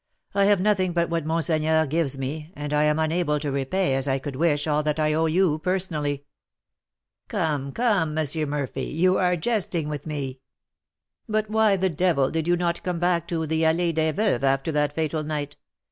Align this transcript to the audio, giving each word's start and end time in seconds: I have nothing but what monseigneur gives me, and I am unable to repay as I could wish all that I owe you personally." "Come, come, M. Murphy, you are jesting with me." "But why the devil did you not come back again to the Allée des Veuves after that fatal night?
I 0.33 0.45
have 0.45 0.59
nothing 0.59 0.93
but 0.93 1.11
what 1.11 1.27
monseigneur 1.27 1.85
gives 1.85 2.17
me, 2.17 2.49
and 2.55 2.73
I 2.73 2.85
am 2.85 2.97
unable 2.97 3.39
to 3.39 3.51
repay 3.51 3.93
as 3.93 4.07
I 4.07 4.17
could 4.17 4.35
wish 4.35 4.65
all 4.65 4.81
that 4.81 4.99
I 4.99 5.13
owe 5.13 5.27
you 5.27 5.59
personally." 5.59 6.25
"Come, 7.27 7.71
come, 7.71 8.17
M. 8.17 8.49
Murphy, 8.49 8.85
you 8.85 9.17
are 9.19 9.35
jesting 9.35 9.89
with 9.89 10.07
me." 10.07 10.39
"But 11.29 11.51
why 11.51 11.75
the 11.75 11.89
devil 11.89 12.31
did 12.31 12.47
you 12.47 12.57
not 12.57 12.81
come 12.81 12.97
back 12.97 13.25
again 13.25 13.41
to 13.41 13.45
the 13.45 13.61
Allée 13.61 13.93
des 13.93 14.11
Veuves 14.11 14.41
after 14.43 14.71
that 14.71 14.91
fatal 14.91 15.21
night? 15.21 15.55